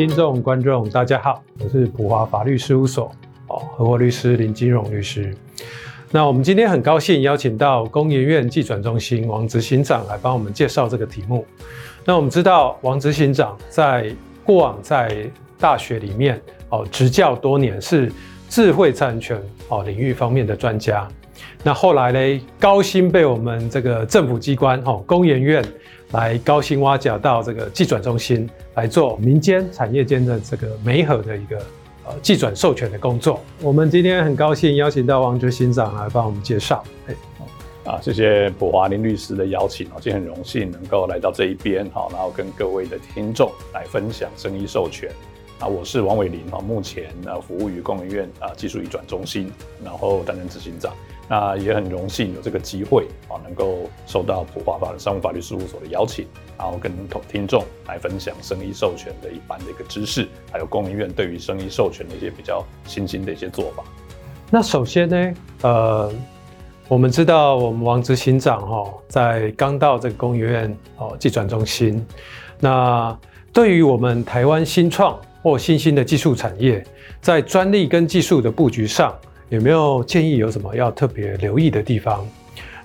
[0.00, 3.12] 听众、观众，大家好，我是普华法律事务所
[3.48, 5.36] 哦，合伙律师林金荣律师。
[6.10, 11.44] 那我们今天很高兴邀请到工研院技转中心王执行长来帮我们介绍这个题目。
[12.02, 14.10] 那我们知道王执行长在
[14.42, 16.40] 过往在大学里面
[16.70, 18.10] 哦执教多年，是
[18.48, 21.06] 智慧产权哦领域方面的专家。
[21.62, 25.62] 那后来呢，高薪被我们这个政府机关哦工研院
[26.12, 31.58] 来高薪挖角到这个技转中心来做民间产业间的这个媒合的一个
[32.06, 33.40] 呃技转授权的工作。
[33.60, 36.82] 我们今天很高兴邀请到王执行长来帮我们介绍。
[37.06, 37.14] 哎，
[37.84, 45.10] 啊，谢谢普华林律师的邀请，今天很荣幸能够来到这一边，哈，然后跟各位的听众来分享生意授权。
[45.60, 49.52] 啊，我是王伟林，哈，目前呃服务于工研院啊技术移转中心，
[49.84, 50.92] 然后担任执行长。
[51.32, 56.26] 那也很荣幸有这个机会啊，能够受到普华法的商务法律事务所的邀请，
[56.58, 63.84] 然后跟同听众来分享生意授权的一般的一个知识，还有工研院对于生意授权的一些比较新兴的一些做法。
[64.50, 66.12] 那首先呢，呃，
[66.88, 72.04] 我们知道我们王执行长哈，在刚到这个工研院哦技转中心，
[72.58, 73.16] 那
[73.52, 76.84] 对于我们台湾新创或新兴的技术产业，
[77.20, 79.16] 在专利跟技术的布局上，
[79.50, 82.26] 有没有建议有什么要特别留意的地方？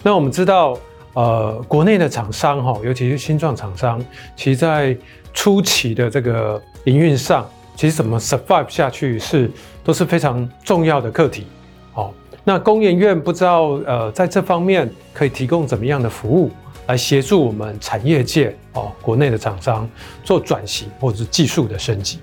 [0.04, 0.78] 那我们知道，
[1.14, 4.04] 呃，国内的厂商哈，尤其是新创厂商，
[4.36, 4.98] 其实在
[5.32, 9.50] 初期的这个营运上，其实怎么 survive 下去是
[9.84, 11.46] 都是非常重要的课题。
[11.94, 12.12] 好，
[12.44, 16.50] 那工研院不知道呃，在这方面可以提供怎么样的服务，
[16.88, 19.88] 来协助我们产业界哦，国内的厂商
[20.24, 22.20] 做转型或者是技术的升级。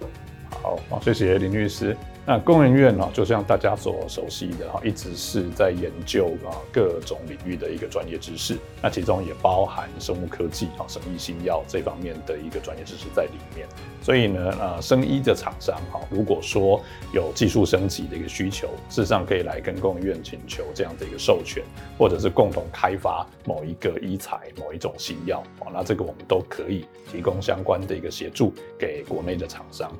[0.63, 1.97] 好，谢谢林律师。
[2.25, 8.57] 那工研院呢，就像大家所熟悉的哈，一直是在研究啊各种领域的一个专业知识。
[8.81, 13.67] 那其中也包含生物科技啊、生医新药这方面的一个专业知识在里面。
[14.01, 16.81] 所以呢，呃，生医的厂商哈，如果说
[17.13, 21.65] 有技术升级的一个需求，事实上可以来跟工研院请求这样的一个授权，
[21.99, 29.93] 或者是共同开发某一个医材、某一种新药啊，那这个我们都可以提供相关的一个协助给国内的厂商。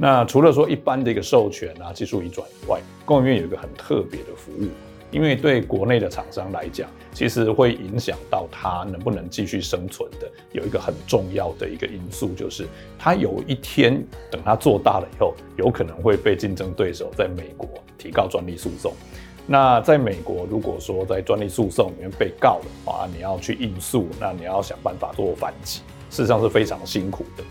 [0.00, 4.68] 那除了说一般的一个授权啊、技术移转以外，供应链有一个很特别的服务，
[5.10, 12.64] 因为对国内的厂商来讲，其实会影响到它能不能继续生存的，有一个很重要的一个因素，就是
[12.96, 14.00] 它有一天
[14.30, 18.92] 等它做大了以后，有可能会被竞争对手在美国提告专利诉讼。
[19.50, 27.42] 那在美国，如果说在专利诉讼里面被告了啊，你要去应诉，那你要想办法做反击，事实上是非常辛苦的。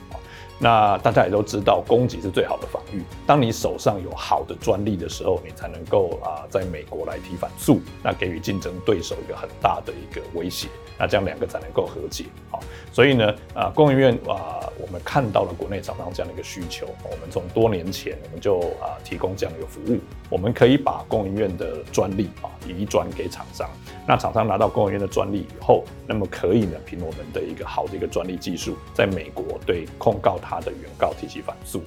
[0.60, 3.04] 那大家也都知道，供给是最好的防御。
[3.26, 12.26] 当你手上有好的专利的时候，你才能够啊，在美国来提反诉，那给予竞争对手一个很大的一个威胁，那这样两个才能够和解。
[12.50, 12.60] 好，
[12.92, 20.00] 所以呢，啊，工研院啊，我们看到了国内厂商这样的一个需求，我们从多年前我们就啊提供这样的一个服务，
[20.30, 23.70] 我们可以把工研院的专利啊移转给厂商。
[24.08, 31.82] 那厂商拿到工研院的专利以后，那么可以呢，凭我们的一个好的一个专利技术，在美国对控告他的原告提起反诉，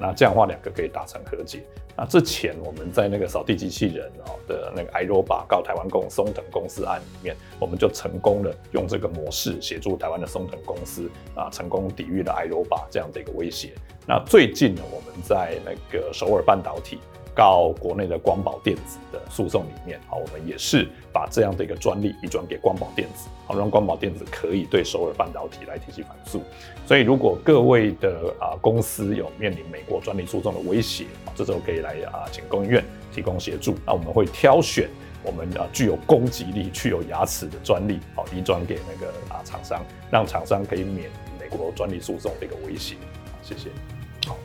[0.00, 1.62] 那这样的话两个可以达成和解。
[1.96, 13.74] 那之前我们在那个扫地机器人啊的那个 iRobot 告台湾公松藤公司案里面，我们就成功的用这个模式协助台湾的松藤公司啊，成功抵御了 iRobot 这样的一个威胁。
[14.06, 16.98] 那最近呢，我们在那个首尔半导体。
[17.34, 26.42] 告国内的光宝电子的诉讼里面，好，我们也是把这样的一个专利移转给光宝电子，好，让光宝电子可以对首尔半导体来提起反诉。
[26.86, 33.74] 所以，如果各位的啊公司有面临美国专利诉讼的威胁，这时候可以来啊请公院提供协助。
[33.86, 34.88] 那我们会挑选
[35.24, 41.08] 我们啊具有攻击力、具有牙齿的专利，好，移转给那个啊厂商，让厂商可以免
[41.40, 42.96] 美国专利诉讼的一个威胁。
[43.42, 43.70] 谢谢。
[44.26, 44.36] 好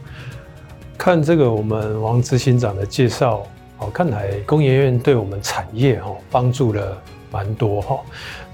[0.97, 3.45] 看这个，我们王执行长的介绍，
[3.77, 7.99] 哦，看来工研院对我们产业哦帮助了蛮多哈。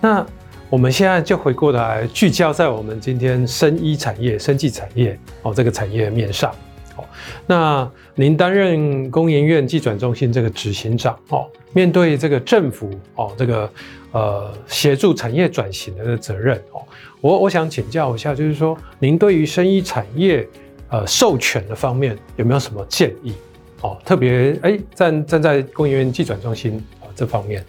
[0.01, 0.25] 那
[0.69, 6.53] 我们现在就回过来聚焦在我们今天生医产业、生技产业哦这个产业面上。
[6.97, 7.05] 哦，
[7.47, 13.71] 那您担任工研院技转中心这个执行长哦，面对这个政府哦这个
[14.11, 16.83] 呃协助产业转型的责任哦，
[17.21, 20.45] 我我想请教一下，就是说您对于生医产业。
[20.93, 23.33] 呃，授权的方面有没有什么建议？
[23.81, 27.65] 哦，特别哎，站站在工研院技转中心啊这方面，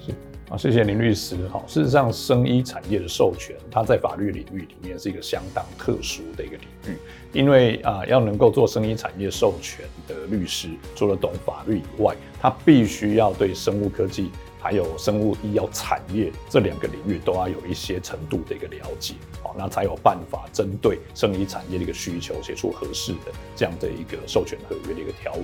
[0.00, 0.12] 是
[0.48, 1.36] 啊，谢谢林律师。
[1.48, 6.96] 哈，事实上，生医产业的授权，它在法律领域里面是一个相当特殊的一个领域，
[7.34, 14.30] 因为啊，要能够做生医产业授权的律师，除了懂法律以外，他必须要对生物科技
[14.60, 25.42] 还有生物医药产业这两个领域都要有一些程度的一个了解，好，那才有办法针对生医产业的一个需求，写出合适的这样的一个授权合约的一个条文。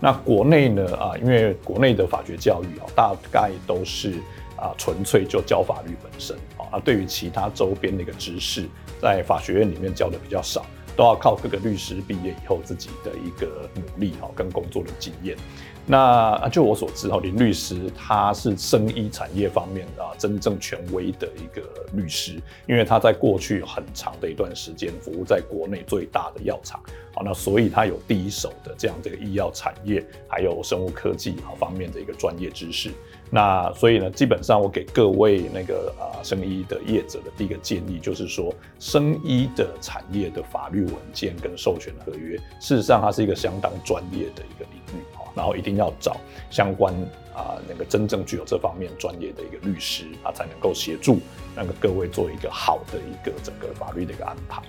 [0.00, 4.14] 那国内呢啊，因为国内的法学教育啊，大概都是
[4.56, 8.68] 啊纯粹就教法律本身啊，那对于其他周边的一个知识，
[9.00, 10.64] 在法学院里面教的比较少。
[10.94, 15.34] 都要靠各个律师毕业以后自己的一个努力哈，跟工作的经验。
[15.84, 21.62] 那就我所知哈，林律师他是生医产业方面啊真正权威的一个
[21.92, 26.80] 律师，因为他在过去很长的一段时间服务在国内最大的药厂，
[27.12, 32.90] 好，那所以他有第一手的这样这个医药产业还有生物科技啊方面的一个专业知识。
[33.34, 46.18] 那所以呢，基本上我给各位那个啊生医的业者的第一个建议就是说，生医的产业的法律文件跟授权合约，事实上它是一个相当专业的一个领域哈，然后一定要找
[46.50, 46.92] 相关
[47.34, 51.18] 啊那个真正具有这方面专业的一个律师啊，才能够协助
[51.56, 54.60] 那个各位做一个好的一个整个法律的一个安排。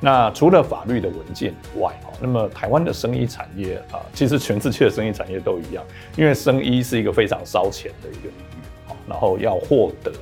[0.00, 5.84] 那除了法律的文件以外，哈，那么台湾的生医产业啊，其实全世界的生医产业都一样，
[6.16, 10.12] 因为生医是一个非常烧钱的一个领域，然后要获得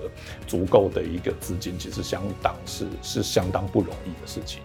[0.46, 4.62] 足够的一个资金，其实相当是是相当不容易的事情，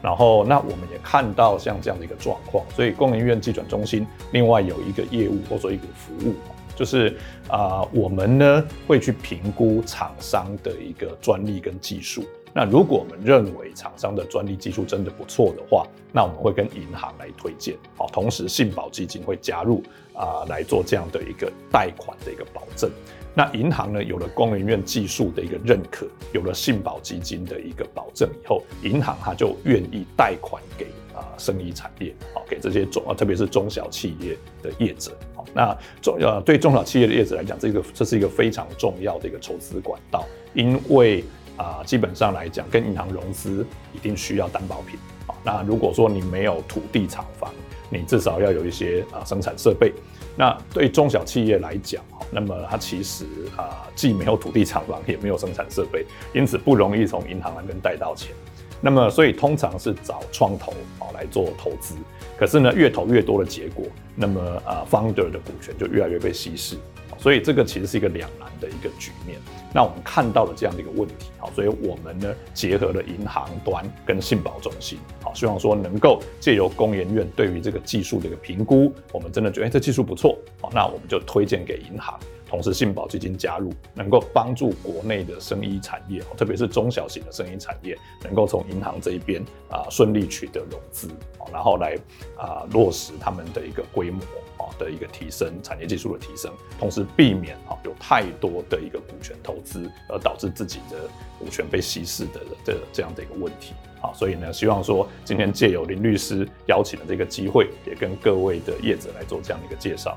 [0.00, 6.34] 然后那我们也看到像这样的一个状况，所以工研院技转中心另外有一个业务或者说一个服务，
[6.76, 7.16] 就是
[7.48, 12.24] 啊，我们呢会去评估厂商的一个专利跟技术。
[12.56, 19.82] 那如果我们认为厂商的专利技术真的不错的话，那我们会跟银行来推荐，好，同时信保基金会加入
[20.14, 22.88] 啊来做这样的一个贷款的一个保证。
[23.34, 40.24] 那银行呢，有了工研院技术的一个认可，有了信保基金的一个保证以后，银行它就愿意贷款给啊生意产业，好，给这些中啊特别是中小企业的业者，好，那中呃对中小企业的业者来讲，这个这是一个非常重要的一个筹资管道，
[40.54, 41.24] 因为。
[41.56, 44.98] 啊，基本上来讲，跟银行融资一定需要担保品。
[45.42, 47.52] 那如果说你没有土地厂房，
[47.90, 49.92] 你至少要有一些啊生产设备。
[50.36, 53.24] 那对中小企业来讲，哈那么它其实
[53.56, 58.32] 啊既没有土地厂房，也没有生产设备，因此不容易从银行那边贷到钱。
[58.80, 61.94] 那么所以通常是找创投啊来做投资。
[62.36, 63.86] 可是呢，越投越多的结果，
[64.16, 66.76] 那么啊 founder 的股权就越来越被稀释。
[67.24, 69.38] 所以这个其实是一个两难的一个局面。
[69.72, 82.20] 那我们看到了这样的一个问题，好，所以我们呢结合了银行端跟信保中心，好，希望说能够借由工研院对于这个技术的一个评估，我们真的觉得，哎，这技术不错，好，那我们就推荐给银行。
[82.46, 91.08] 同时，信保基金加入，能够帮助国内的生医产业，特别是中小型的生医产业，能够从银行这一边啊顺利取得融资，
[91.50, 91.96] 然后来
[92.36, 94.20] 啊落实他们的一个规模
[94.64, 100.96] 啊的一个提升，产业技术的提升，同时避免啊有太多的一个股权投资，而导致自己的
[101.38, 103.74] 股权被稀释的的这样的一个问题。
[104.00, 110.14] 啊，所以呢，希望说今天借由林律师邀请的这个机会，也跟各位的业者来做这样的一个介绍。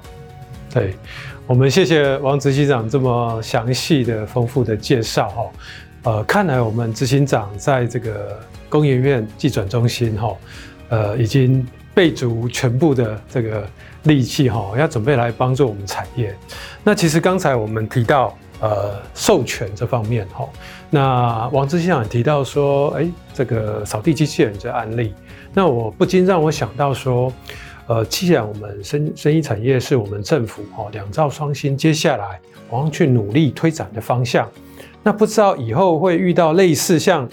[0.69, 0.93] 对，
[1.47, 5.51] 我们谢谢王执行长这么详细的、丰富的介绍哈。
[6.03, 10.35] 呃，看来我们执行长在这个工研院技转中心哈，
[10.89, 11.65] 呃，已经
[11.97, 13.67] 备足全部的这个
[14.03, 16.31] 力气哈，要准备来帮助我们产业。
[16.83, 20.47] 那其实刚才我们提到呃授权这方面哈，
[20.91, 25.15] 那王执行长也提到说，哎，这个扫地机器人这案例，
[25.55, 27.33] 那我不禁让我想到说。
[27.89, 32.37] 呃，既然我们生生意产业是我们政府哈两兆双新接下来
[32.69, 34.45] 我要去努力推展的方向，
[35.03, 37.25] 那不知道以后会遇到类似像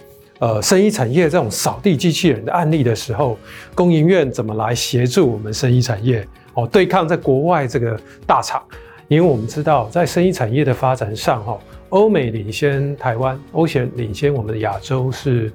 [0.44, 3.38] 呃生医产业这种扫地机器人的案例的时候，
[3.74, 6.22] 工研院怎么来协助我们生医产业
[6.52, 8.62] 哦对抗在国外这个大厂？
[9.08, 11.58] 因为我们知道在生医产业的发展上哈，
[11.88, 15.50] 欧美领先台湾，欧险领先我们的亚洲是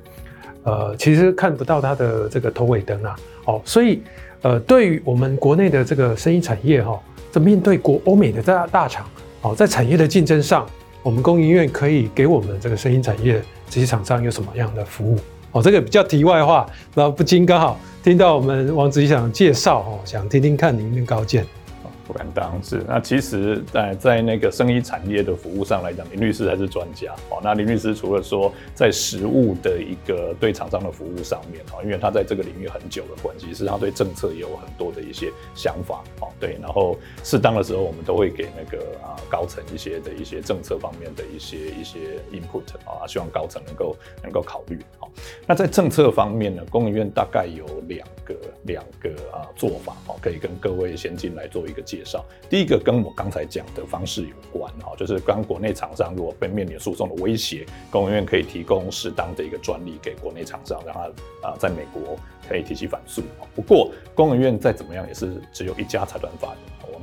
[0.64, 3.16] 呃其实看不到它的这个头尾灯啊
[3.46, 4.02] 哦，所以。
[4.42, 6.98] 呃，对于我们国内的这个生医产业哈，
[7.30, 9.06] 这面对国欧美的大大厂，
[9.42, 10.66] 哦，在产业的竞争上，
[11.02, 15.18] 我们供应院可以给我们这个声音产业这些厂商有什么样的服务？
[15.52, 21.46] 哦，这个比较题外话，那不禁刚好听到我们王执行长介绍，哦，想听听看您的高见。
[22.10, 27.40] 不敢当，是那其实，在在那个生意产业的服务上来讲，林律师还是专家哦。
[27.44, 36.30] 那林律师除了说在实物的一个对厂商的服务上面哦，因为他在这个领域很久的关系，是他对政策也有很多的一些想法哦。
[36.40, 44.80] 对，然后适当的时候，我们都会给那个啊高层一些的一些政策方面的一些一些 input 啊，希望高层能够能够考虑。
[44.98, 45.08] 好，
[45.46, 52.24] 那在政策方面呢，工研院大概有两个两个啊做法哦，可以跟各位先进来做一个介介绍。
[52.50, 61.02] 第一个跟我刚才讲的方式有关哈，就是刚国内厂商如果被面临诉讼的威胁，工研院可以提供适当的一个专利给国内厂商，让他
[61.48, 63.22] 啊在美国可以提起反诉。
[63.54, 66.58] 不过工研院再怎么样也是只有一家财团法人，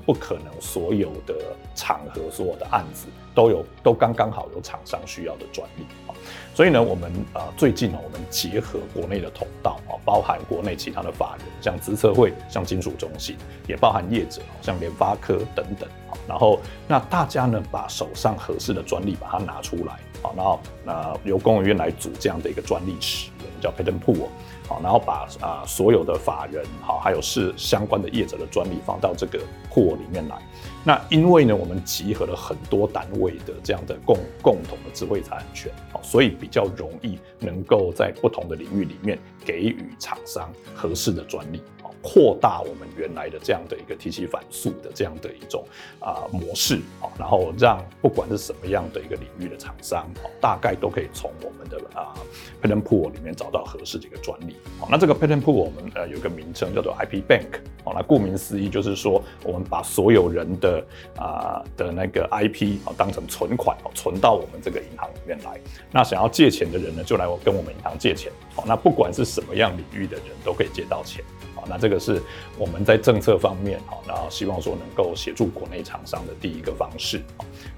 [0.06, 1.34] 不可能所有的
[1.74, 6.14] 场合、所有的案子都有都刚刚好有厂商需要的专利啊。
[6.54, 13.36] 所以呢，我们啊最近呢，我们结合国内的通道啊，包含国内其他的法人，像资策会、像金属中心，
[13.66, 15.88] 也包含业者，像联发科等等。
[16.26, 24.26] 然后那大家呢，把手上合适的专利把它拿出来，好，然后那由工研院来组这样的一个专利池，我们叫 patent pool，
[24.68, 30.36] 好，然后把啊所有的法人好，还有是相关的业者的专利放到这个库里面来。
[30.84, 41.60] 那因为呢，我们集合了很多单位的这样的共共同的智慧财产权，所以比较容易能够在不同的领域里面给予厂商合适的专利。
[42.02, 45.64] 扩大我们原来的这样的一个提起反诉的这样的一种
[46.00, 52.14] 啊模式啊，然后让不管是什么样的一个领域的厂商啊大概都可以从我们的啊
[52.62, 54.56] patent pool 里面找到合适的一个专利。
[54.78, 57.60] 好，那这个 patent pool 我们呃有个名称叫做 IP Bank。
[57.84, 60.84] 好，那顾名思义就是说，我们把所有人的
[61.16, 65.60] 啊的那个 IP 啊当成存款哦，存到我们这个银行里面来。
[65.92, 68.32] 那想要借钱的人呢，就来我跟我们银行借钱。
[68.54, 71.24] 好，那不管是什么样领域的人都可以借到钱。
[71.68, 72.22] 那这个是
[72.58, 77.20] 我们在政策方面，好，然后希望说能够协助国内厂商的第一个方式。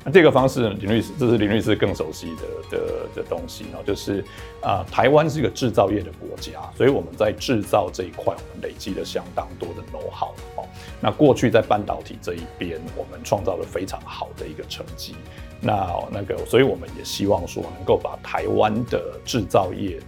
[0.05, 4.25] 那这个方式，林律师，这是林律师更熟悉的的的东西，就是
[4.63, 10.33] 啊，台湾是一个制造业的国家，所以我们在制造这一块，我们累积了相当多的 know-how。
[11.01, 15.15] 那过去在半导体这一边，我们创造了非常好的一个成绩。
[15.61, 19.99] 那那个，所以我们也希望说，能够把台湾的制造业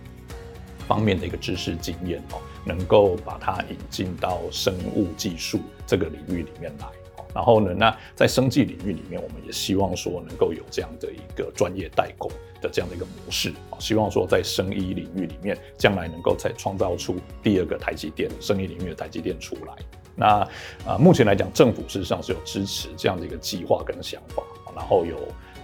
[0.86, 6.86] 方面的一个知识经验哦，能够把它引进到生物技术这个领域里面来。
[7.32, 12.28] 然后呢，那在生技领域里面，我们也希望说能够有这样的一个专业代工
[12.60, 19.74] 的这样的一个模式啊，希望说在生医领域里面，将来能够再创造出第二个台积电，生医领域的台积电出来。
[20.16, 20.26] 那
[20.84, 24.42] 啊，目前来讲，政府事实上是有支持这样的一个计划跟想法，
[24.74, 25.16] 然后有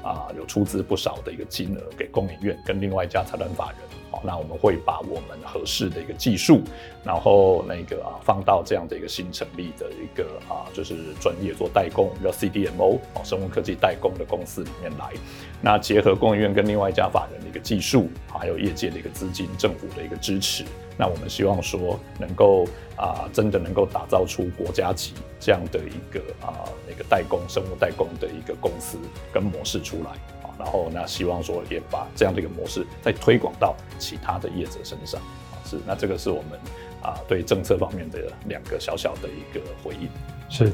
[0.05, 3.81] 啊有出资不少的一个金额给工研院跟另外一家财团法人。
[4.11, 6.63] 好那我们会把我们合适的一个技术，
[7.05, 15.13] 然后那个啊放到这样的一个新成立的一个啊就是专业做代工叫 CDMO 哦生物科技代工的公司里面来，
[15.61, 20.65] 那结合供应院跟另外一家法人的一个技术，还有业界的一个资金、政府的一个支持，
[20.97, 22.65] 那我们希望说能够
[22.97, 28.99] 啊真的能够打造出国家级这样的一个啊那个代工生物代工的一个公司
[29.33, 30.36] 跟模式出来。
[30.59, 35.21] 然后那希望说也把这样的一个模式再推广到其他的业者身上
[35.53, 36.59] 啊，是那这个是我们
[37.03, 40.09] 啊对政策方面的两个小小的一个回应。
[40.49, 40.71] 是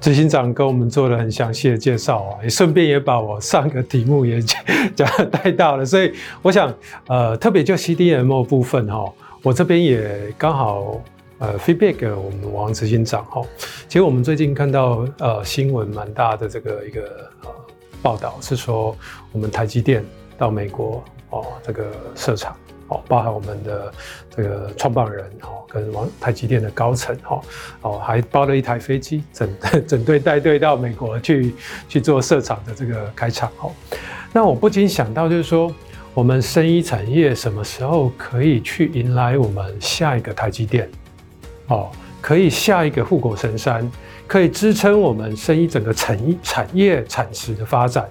[0.00, 6.12] 执行长跟我们做了很详细的介绍啊，也顺便也把我上个题目也讲带到了，所以
[6.42, 6.74] 我想
[7.06, 9.04] 呃特别就 CDMO 部分哈，
[9.44, 11.00] 我这边也刚好
[11.38, 13.40] 呃 feedback 给我们王执行长哈，
[13.86, 17.51] 其实我们最近看到呃新闻蛮大的这个一个呃。
[18.02, 18.96] 报道是说，
[19.30, 20.04] 我们台积电
[20.36, 22.56] 到美国哦，这个设厂
[22.88, 23.92] 哦，包含我们的
[24.34, 27.40] 这个创办人哦，跟王台积电的高层哦，
[27.82, 29.48] 哦，还包了一台飞机整
[29.86, 31.54] 整队带队到美国去
[31.88, 33.70] 去做设厂的这个开场哦。
[34.32, 35.72] 那我不禁想到，就是说，
[36.12, 40.90] 我们生医产业什么时候可以去迎来我们下一个台积电？
[41.68, 41.88] 哦，
[42.20, 43.88] 可以下一个护国神山？
[44.32, 48.08] 可以支撑我们生医整个产产业产值的发展。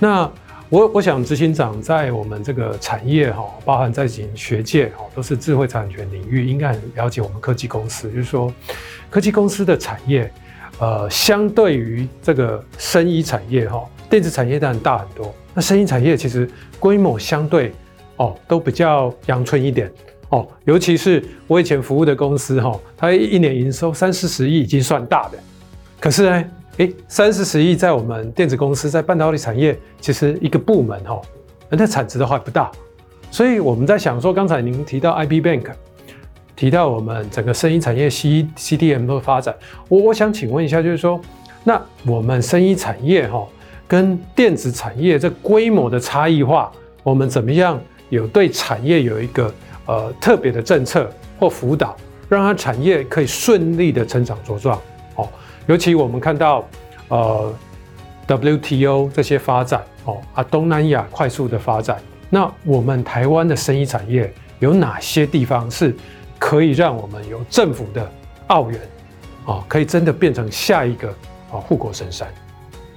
[0.00, 0.28] 那
[0.68, 8.10] 我我想执行长在我们这个产业哈，包含在学界哈，都是智慧产权领域，应该很了解我们科技公司。
[8.10, 8.52] 就是说，
[9.08, 10.28] 科技公司的产业，
[10.80, 15.32] 呃，相对于这个生医产业哈，电子产业当然大很多。
[15.54, 16.50] 那生医产业其实
[16.80, 17.72] 规模相对
[18.16, 19.88] 哦，都比较阳春一点。
[20.30, 25.38] 哦，尤其是我以前服务的公司哈，它一年营收三四十亿已经算大的。
[26.02, 26.44] 可是呢，
[26.78, 31.22] 诶，三四十亿在我们电子公司，在半导体产业，其实一个部门哈，
[31.70, 32.72] 那产值的话不大。
[33.30, 35.66] 所以我们在想说，刚才您提到 IP Bank，
[36.56, 39.54] 提到我们整个生医产业 C CDM 的发展，
[39.88, 41.20] 我我想请问一下，就是说，
[41.62, 43.46] 那我们生医产业哈，
[43.86, 46.72] 跟电子产业这规模的差异化，
[47.04, 49.54] 我们怎么样有对产业有一个
[49.86, 51.96] 呃特别的政策或辅导，
[52.28, 54.76] 让它产业可以顺利的成长茁壮？
[55.66, 56.64] 尤其我们看到，
[57.08, 57.54] 呃
[58.26, 65.94] ，WTO 这些发展哦，啊，东南亚快速的发展，那我们台湾的生意产业有哪些地方是
[66.38, 68.10] 可以让我们有政府的
[68.48, 68.80] 澳元，
[69.44, 71.08] 哦，可以真的变成下一个
[71.52, 72.26] 啊护国神山。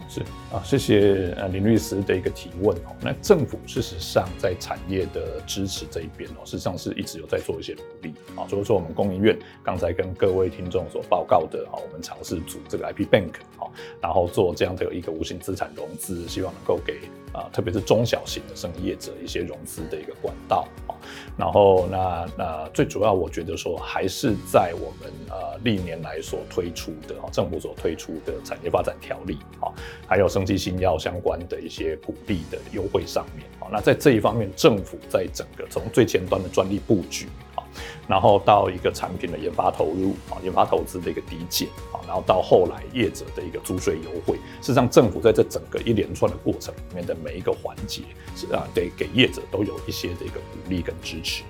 [0.07, 0.21] 是
[0.53, 2.95] 啊，谢谢呃林律师的一个提问哦。
[3.01, 8.47] 那政府事实上在产业的支持这一边哦，事实上是一直有在做一些努力啊。
[8.47, 16.99] 所以说我们工研院刚才跟各位听众所报告的哈，我们尝试组这个 IP Bank 哈，然后做这样的一个无形资产融资，希望能够给
[17.33, 20.95] 啊，特别是中小型的生意业者一些融资的一个管道啊。
[21.37, 29.73] 然后那那最主要，我觉得说还是在我们呃历年来所推出的哈，政府所推出的产业发展条例啊。
[30.07, 37.63] 还有生技新药相关的一些鼓励的优惠上面，好那在这一方面，政府在整个从最前端的专利布局啊，
[38.05, 48.01] 然后到一个产品的研发投入啊，研发投资的一个抵减啊，然后到后来业者的一个租税优惠，事实上政府在这整个一连串的过程里面的每一个环节，
[48.35, 51.43] 是啊，得给业者都有一些的一个鼓励跟支持。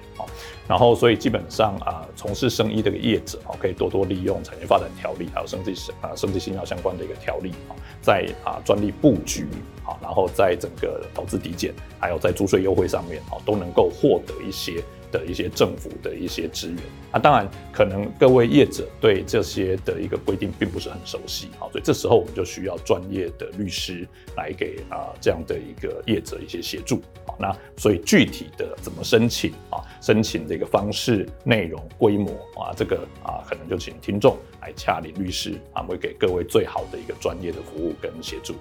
[0.68, 9.48] 然后，所以基本上啊，从事生医的个业者啊，可以多多利用产业发展条例，还有生技啊、生技新药相关的一个条例啊，在啊专利布局
[9.86, 14.84] 啊，然后在整个投资抵减，还有在租税优惠上面啊，都能够获得一些
[15.16, 16.78] 的一些政府的一些资源
[17.12, 17.20] 啊。
[17.20, 27.02] 当然，可能各位业者对这些的一个规定并不是很熟悉啊，所以这时候我们就需要专业的律师来给啊这样的一个业者一些协助。
[27.38, 29.84] 那所以具体的怎么申请啊？
[30.02, 38.56] 申请这个方式、内容、规模啊，这个啊，可能就请听众来洽林律师啊，会给各位最好的一个专业的服务跟协助。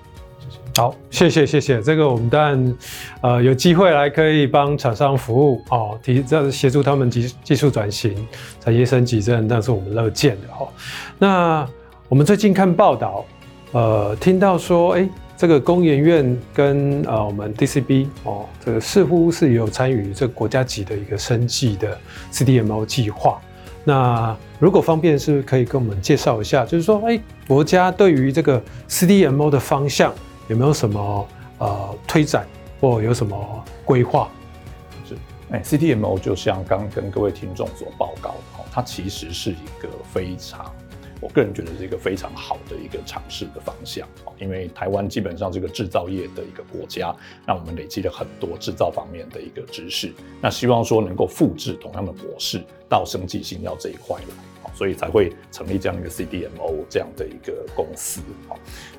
[0.76, 1.80] 好，谢谢谢谢。
[1.82, 2.76] 这个我们当然
[3.20, 8.14] 呃有机会来可以帮厂商服务哦，提这协助他们技技术转型、
[8.60, 10.68] 产业升级，这那是我们乐见的哈。
[11.18, 11.68] 那
[12.08, 13.24] 我们最近看报道，
[13.72, 15.00] 呃，听到说哎。
[15.00, 21.98] 诶这个工研院跟呃我们 DCB 哦，这个似乎是有参与这国家级的一个生技的
[22.32, 23.40] CDMO 计划。
[23.82, 26.64] 那如果方便，是不是可以跟我们介绍一下？
[26.64, 30.14] 就是说，哎，国家对于这个 CDMO 的方向
[30.48, 32.46] 有没有什么呃推展
[32.80, 34.28] 或有什么规划？
[35.08, 35.16] 是，
[35.50, 40.72] 哎，CTMO 就像刚跟各位听众所报告的哦，它其实是一个非常。
[41.24, 44.06] 我个人觉得是一个非常好的一个尝试的方向，
[44.38, 58.20] 因为台湾基本上是个制造业的一个国家，那我们累积了很多制造方面的一个知识，那希望说能够复制同样的模式到生技新药这一块来，所以才会成立这样一个 CDMO 这样的一个公司。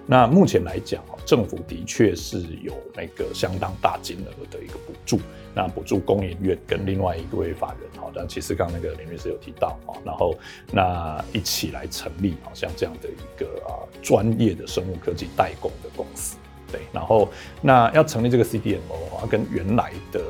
[0.07, 5.19] 那目前来讲，政府的确是有那个相当大金额的一个补助。
[5.53, 10.35] 那补助工研院跟另外一位法人，但其实刚刚那个林律师有提到啊，然后
[10.71, 16.37] 那一起来成立好像这样的一个啊专业的生物科技代工的公司。
[16.75, 17.29] 对，然后
[17.61, 20.21] 那要成立这个 CDMO 啊，跟原来的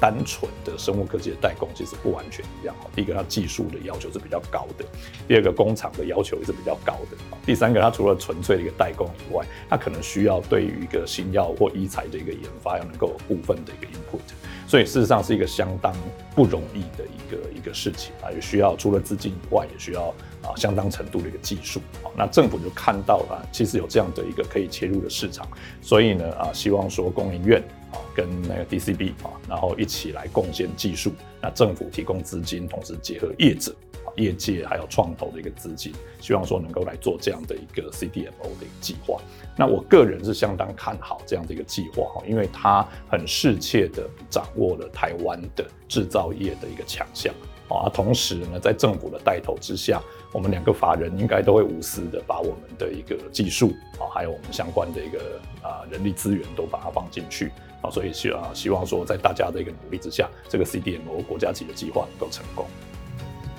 [0.00, 2.74] 单纯的生物科技的代工其实不完全一样。
[2.96, 4.86] 第一个，它技术的要求是比较高的；
[5.28, 14.22] 第二个，工厂的要求也是比较高的；第三个，它除了纯粹的一个代工以外，它可能需要对于一个新药或医材的一个研发，要能够部分的一个 input。
[14.66, 15.92] 所以事实上是一个相当
[16.34, 21.80] 不容易的一个一个事情啊，也需要除了资金以外，也需要啊相当程度的一个技术。
[22.16, 25.46] 那政府就看到了，其实有这样的一个可以切入的市场，
[25.90, 33.74] 所以呢啊，希望说工研院啊跟那个 DCB 啊，然后一起来贡献技术，那政府提供资金，同时结合业者。
[34.16, 39.20] 业界还有创投的一个资金，希望说能够来做这样的一个 CDMO 的一个计划。
[39.56, 47.32] 那我个人是相当看好这样的一个计划哈，因为它很适切的掌握了台湾的制造业的一个强项
[47.76, 47.88] 啊。
[47.92, 50.00] 同时呢，在政府的带头之下，
[50.32, 55.18] 我们两个法人应该都会无私的把我们的一个技术啊，还有我们相关的一个
[55.62, 57.50] 啊人力资源都把它放进去
[57.82, 57.90] 啊。
[57.90, 62.66] 所以希啊希望说，在大家的一个努力之下，这个 CDMO 国家级的计划能够成功。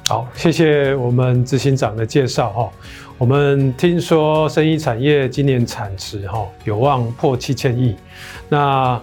[0.08, 2.70] 好，谢谢我们执行长的介绍哈。
[3.18, 7.96] 我们听说生医产业今年产值哈有望破七千亿，
[8.50, 9.00] 那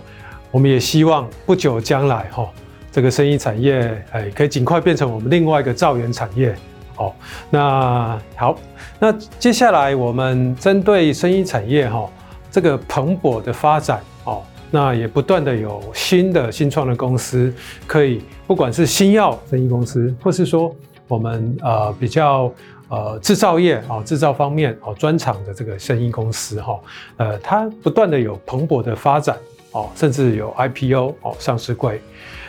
[0.50, 2.50] 我们也希望不久将来哈
[2.90, 6.54] 这个生医产业哎可以尽快变成我们另外一个造园产业
[6.96, 7.12] 哦。
[7.50, 8.58] 那好，
[8.98, 12.08] 那接下来我们针对生医产业哈
[12.50, 17.52] 这个蓬勃的发展哦，那也不断的有新的新创的公司
[17.86, 20.74] 可以，不管是新药生医公司，或是说。
[21.10, 22.52] 我们呃比较
[22.90, 26.78] 呃制造业啊制造方面哦专长的这个生医公司哈
[27.16, 29.34] 呃它不断的有蓬勃的发展
[29.72, 32.00] 哦甚至有 IPO 哦上市柜，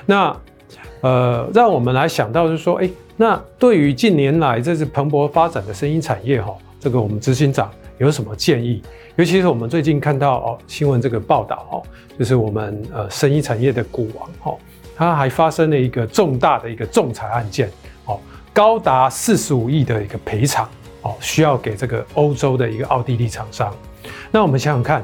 [0.06, 0.36] 那
[1.02, 8.82] 呃让我们来想到就是说哎那对于近年来这是蓬勃发展的声音产业哈这个我们执行长有什么建议？
[9.16, 11.84] 尤其是我们最近看到哦新闻这个报道哦
[12.18, 14.58] 就是我们呃声音产业的股王哈
[14.96, 17.70] 他还发生了一个重大的一个仲裁案件
[18.06, 18.20] 哦。
[18.54, 20.68] 高达四十五亿的一个赔偿
[21.02, 23.74] 哦，需要给这个欧洲的一个奥地利厂商。
[24.32, 25.02] 那我们想想看，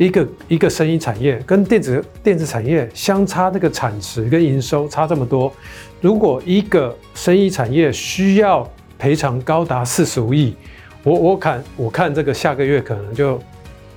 [0.00, 5.52] 一个一个生意产业跟电子电子产业相差这个产值跟营收差这么多，
[6.00, 8.66] 如果一个生意产业需要
[8.98, 10.56] 赔偿高达四十五亿，
[11.02, 13.38] 我我看我看这个下个月可能就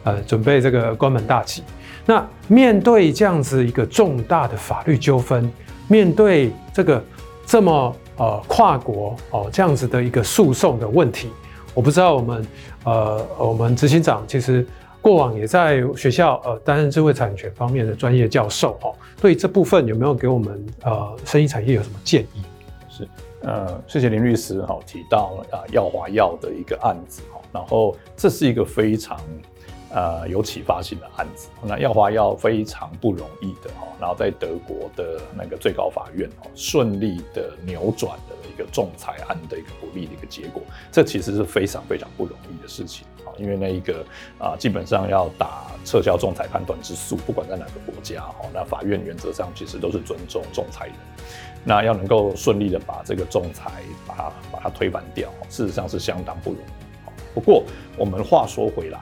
[0.04, 1.64] 呃准备这个关门大吉。
[2.06, 5.50] 那面对这样子一个重大的法律纠纷，
[5.88, 7.02] 面对这个
[7.46, 11.30] 这么呃跨国哦这样子的一个诉讼的问题，
[11.74, 12.46] 我不知道我们
[12.84, 14.68] 呃我们执行长其实
[15.04, 22.42] 过往也在学校呃担任智慧产权方面的专业教授哦，对这部分有没有给我们呃生意产业有什么建议？
[22.90, 23.08] 是
[23.42, 29.20] 呃谢谢林律师哈提到啊耀华药的一个案子哈，然后这是一个非常。
[29.96, 43.06] 呃，有启发性的案子，那耀华药非常不容易的哈，然后在德国的那个最高法院哦，顺利的扭转了一个仲裁案的一个不利的一个结果，这其实是非常非常不容易的事情，
[43.38, 44.06] 因为那一个
[44.38, 50.96] 啊，基本上要打撤销仲裁判断之诉，不管在哪个国家哈，那法院原则上其实都是尊重仲裁人，
[51.64, 53.72] 那要能够顺利的把这个仲裁
[54.08, 57.34] 把它把它推翻掉，事实上是相当不容易。
[57.34, 57.64] 不过
[57.98, 59.00] 我们话说回来。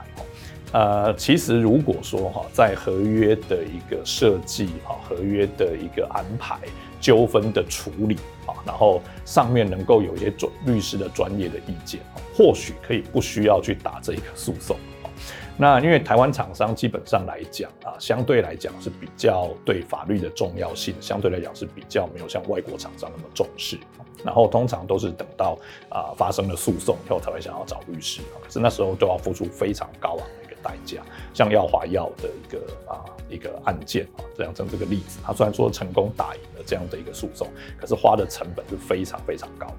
[0.72, 6.58] 呃，其实如果说哈，在合约的一个设计啊，合约的一个安排，
[6.98, 12.00] 纠纷的处理啊，然后上面能够有一些专律师的专业的意见，
[12.34, 14.76] 或许可以不需要去打这一个诉讼。
[15.58, 23.78] 那因为台湾厂商基本上来讲啊，相对来讲是比较对法律的重要性，相对来讲是比较没有像外国厂商那么重视。
[24.24, 25.58] 然后通常都是等到
[25.90, 30.26] 啊发生了诉讼以后才会想要找律师，可是那时候都要付出非常高昂。
[30.62, 31.02] 代价，
[31.34, 37.48] 像耀华药的一个啊一个案件啊，这样这这个例子，他虽然说成功打赢了这样的一个诉讼，
[37.80, 39.74] 可是花的成本是非常非常高的。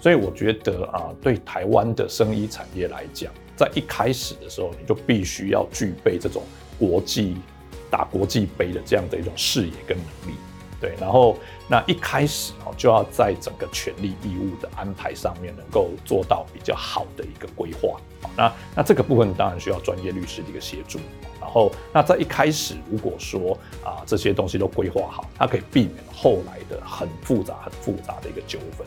[0.00, 6.44] 所以我觉得啊，对台湾的生医产业来讲，在一开始的时候，你就必须要具备这种
[6.78, 7.36] 国际
[7.90, 10.36] 打国际杯的这样的一种视野跟能力。
[10.80, 11.36] 对，然后
[11.68, 17.98] 那一开始哦，就要在整个权利义务的安排上面，能够做到比较好的一个规划。
[18.36, 20.98] 那那这个部分当然需要专业律师的一个协助。
[21.40, 28.86] 然后那在一开始，如果说啊这些东西都规划好，它可以避免后来的很复杂、很复杂的一个纠纷。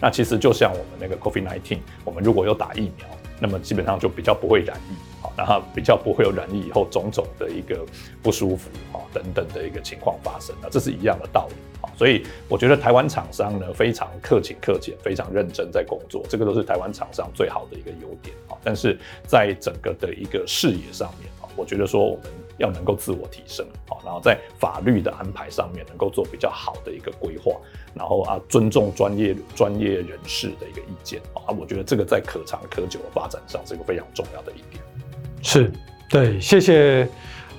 [0.00, 3.06] 那其实就像我们那个 COVID-19，我们如果有打疫苗，
[3.40, 4.94] 那么基本上就比较不会染疫。
[5.38, 7.86] 然后比较不会有染疫以后种种的一个
[8.20, 11.86] 不舒服啊等等的一个情况发生，啊这是一样的道理啊。
[11.96, 18.58] 所以我觉得台湾厂商呢非常克勤克俭，非常认真在工作，这个都是台湾厂商最好的一个优点啊。
[18.64, 18.98] 但是
[19.28, 22.24] 在整个的一个视野上面啊，我觉得说我们
[22.58, 27.52] 要能够自我提升啊，然后在法律的安排上面能够做比较好的一个规划，
[27.94, 34.82] 然后啊尊重专业专业人士的一个意见啊，我觉得这个在可长可久的发展上是一个非常重要的一点。
[35.42, 35.70] 是，
[36.10, 37.08] 对，谢谢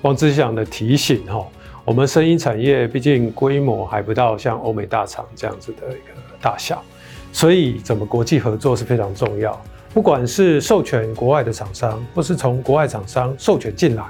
[0.02, 1.46] 王志祥的提醒哈。
[1.86, 6.84] 我们声音产业毕竟规模还不到像欧美大厂这样子的一个大小，
[7.32, 9.60] 所以怎么国际合作是非常重要。
[9.92, 14.04] 不管是授权国外的厂商，或是从国外厂商授权进来，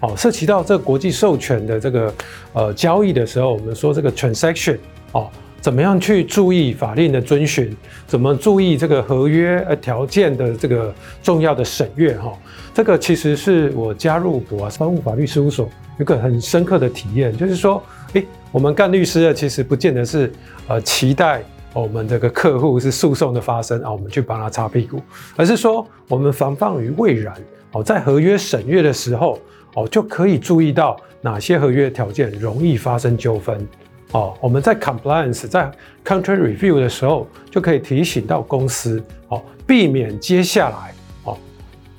[0.00, 2.14] 哦，涉及到这国际授权的这个
[2.52, 4.78] 呃交易的时候，我们说这个 transaction
[5.12, 5.30] 哦。
[5.62, 7.74] 怎么样去注意法令的遵循？
[8.04, 12.18] 怎么注意这个合约呃条件的这个重要的审阅？
[12.18, 12.36] 哈，
[12.74, 17.80] 这个其实是我加入博商务法律事务所有个很深刻的体验，就是说，
[18.14, 20.32] 诶，我们干律师的其实不见得是
[20.66, 21.40] 呃期待
[21.72, 25.00] 我们这个客户是诉讼的发生啊，我们去帮他擦屁股，
[25.36, 27.32] 而是说我们防范于未然
[27.70, 29.38] 哦，在合约审阅的时候
[29.74, 33.64] 哦，就可以注意到哪些合约条件容易发生纠纷。
[34.12, 35.70] 哦，我们在 compliance 在
[36.04, 40.94] contract review 的时候，就可以提醒到公司，哦，避免接下来
[41.24, 41.38] 哦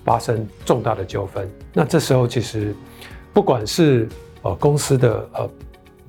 [0.06, 1.49] 发生重大的纠纷。
[1.73, 2.76] 那这时候其实
[3.34, 4.08] 不管是
[4.43, 5.49] 呃公司的呃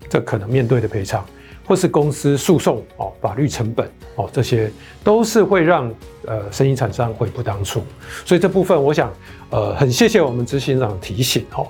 [0.09, 1.25] 这可能面对的赔偿，
[1.67, 4.71] 或是公司诉讼哦法律成本哦这些，
[5.03, 5.91] 都是会让
[6.27, 7.83] 呃生意厂商悔不当初。
[8.27, 9.11] 所以这部分我想
[9.49, 11.67] 呃很谢谢我们执行长提醒哦。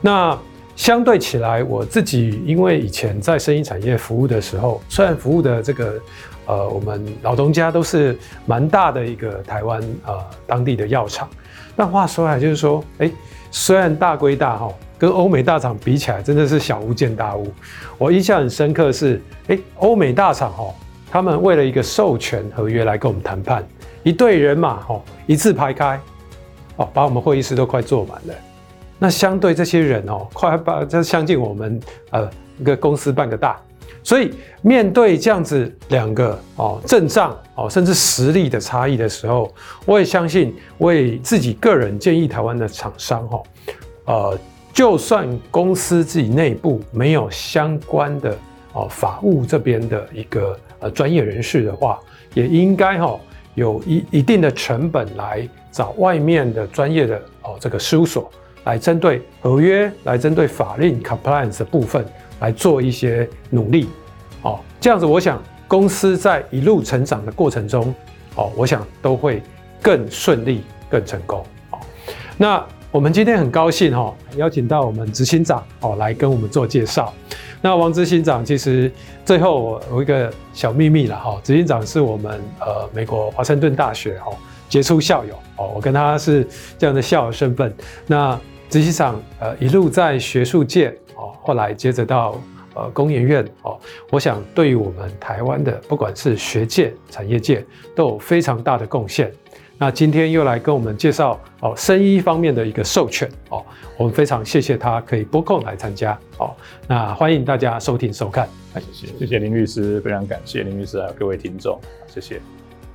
[0.00, 0.38] 那
[0.76, 6.00] 相对起来，我自己因为以前在生医产业服务的时候，虽然服务的这个
[6.46, 11.28] 呃我们老东家都是蛮大的一个台湾呃当地的药厂，
[11.76, 13.10] 但话说来就是说，哎，
[13.50, 17.46] 虽然大归大哈，跟欧美大厂比起来，真的是小巫见大巫。
[17.96, 20.74] 我印象很深刻是，哎，欧美大厂哈，
[21.08, 23.64] 他们为了一个授权合约来跟我们谈判，
[24.02, 26.00] 一队人马哈一字排开，
[26.76, 28.34] 哦，把我们会议室都快坐满了。
[29.04, 32.26] 那相对这些人哦，快把这相信我们呃
[32.58, 33.60] 一个公司半个大，
[34.02, 39.52] 所以面对这样子两个哦阵仗哦，甚至实力的差异的时候，
[39.84, 43.42] 我也相信为自己个人建议台湾的厂商哈，
[44.06, 44.38] 呃，
[44.72, 48.34] 就算公司自己内部没有相关的
[48.72, 52.00] 哦法务这边的一个呃专业人士的话，
[52.32, 53.20] 也应该哈
[53.54, 58.32] 有一一定的成本来找外面的专业的哦这个事务所
[58.64, 62.04] 来针对合约，来针对法令 compliance 的部分。
[62.40, 63.88] 来做一些努力，
[64.42, 67.94] 哦，这样子，我想公司在一路成长的过程中，
[68.34, 69.40] 哦，我想都会
[69.80, 71.42] 更顺利、更成功。
[71.70, 71.78] 哦，
[72.36, 77.14] 那我们今天很高兴哈，邀请到我们执行长哦来跟我们做介绍。
[77.62, 78.92] 那王执行长其实
[79.24, 84.32] 最后我有一个小秘密了哈，执行长是我们呃美国华盛顿大学哈
[84.68, 86.46] 杰出校友哦，我跟他是
[86.76, 87.72] 这样的校友身份。
[88.06, 91.32] 那执行长呃一路在学术界哦。
[91.42, 92.40] 后来接着到
[92.74, 93.78] 呃工研院哦，
[94.10, 99.32] 我想对于我们台湾的不管是学界、产业界都有非常大的贡献。
[99.76, 103.64] 那今天又来跟我们介绍哦生医方面的一个授权哦，
[103.98, 106.54] 我们非常谢谢他可以拨空来参加哦。
[106.86, 108.48] 那欢迎大家收听收看，
[108.92, 112.40] 谢谢谢谢林律师，非常感谢林律师还有各位听众，谢谢。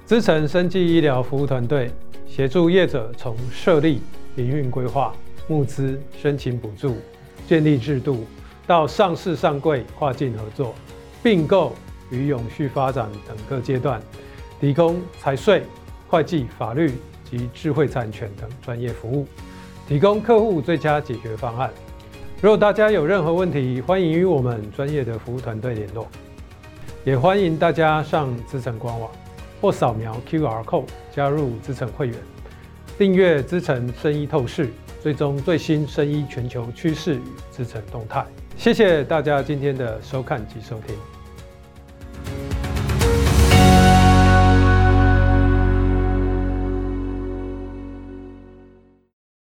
[0.05, 1.91] 资诚生技医疗服务团队
[2.25, 4.01] 协助业者从设立、
[4.37, 5.13] 营运规划、
[5.49, 6.95] 募资、申请补助、
[7.45, 8.25] 建立制度。
[8.65, 10.75] 到上市上柜、跨境合作、
[11.23, 11.73] 并购
[12.11, 13.99] 与永续发展等各阶段，
[14.61, 15.63] 提供财税、
[16.07, 16.93] 会计、法律
[17.27, 19.25] 及智慧产权等专业服务，
[19.87, 21.71] 提供客户最佳解决方案。
[22.41, 26.07] 如果大家有任何问题，欢迎与我们专业的服务团队联络，
[27.03, 29.09] 也欢迎大家上资诚官网
[29.59, 32.15] 或扫描 QR Code 加入资诚会员，
[32.99, 34.69] 订阅资诚生意透视，
[35.01, 38.25] 追踪最新生医全球趋势与支撑动态。
[38.57, 41.18] 谢谢大家今天的收看及收听。